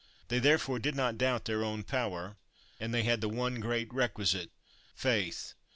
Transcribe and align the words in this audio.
They, 0.29 0.39
therefore, 0.39 0.79
did 0.79 0.95
not 0.95 1.15
doubt 1.19 1.45
their 1.45 1.63
own 1.63 1.83
power, 1.83 2.35
and 2.79 2.91
they 2.91 3.03
had 3.03 3.21
the 3.21 3.29
one 3.29 3.59
great 3.59 3.93
requisite, 3.93 4.49
faith. 4.95 5.53